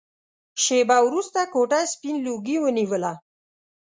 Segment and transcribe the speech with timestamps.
[0.63, 3.13] شېبه وروسته کوټه سپين لوګي ونيوله.